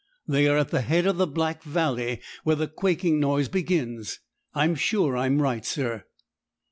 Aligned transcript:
They 0.27 0.47
are 0.47 0.57
at 0.57 0.69
the 0.71 0.81
head 0.81 1.05
of 1.05 1.17
the 1.17 1.27
Black 1.27 1.61
Valley, 1.61 2.21
where 2.43 2.55
the 2.55 2.67
quaking 2.67 3.19
noise 3.19 3.49
begins. 3.49 4.19
I'm 4.55 4.73
sure 4.73 5.15
I'm 5.15 5.39
right, 5.39 5.63
sir.' 5.63 6.05